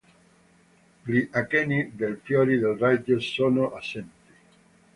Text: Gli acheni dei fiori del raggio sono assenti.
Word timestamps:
Gli 1.03 1.27
acheni 1.31 1.91
dei 1.93 2.15
fiori 2.23 2.57
del 2.57 2.75
raggio 2.75 3.19
sono 3.19 3.75
assenti. 3.75 4.29